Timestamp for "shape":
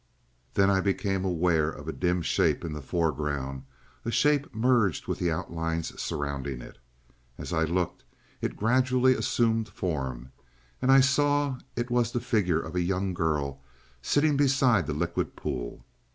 2.23-2.65, 4.09-4.51